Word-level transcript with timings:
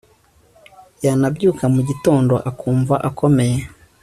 yanabyuka 1.05 1.63
mu 1.73 1.81
gitondo 1.89 2.33
akumva 2.49 2.95
akomeye 3.09 3.57